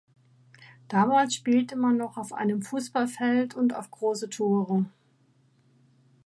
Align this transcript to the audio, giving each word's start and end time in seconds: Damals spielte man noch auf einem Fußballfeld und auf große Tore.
Damals 0.87 1.35
spielte 1.35 1.75
man 1.75 1.95
noch 1.97 2.17
auf 2.17 2.33
einem 2.33 2.63
Fußballfeld 2.63 3.53
und 3.53 3.75
auf 3.75 3.91
große 3.91 4.31
Tore. 4.31 4.87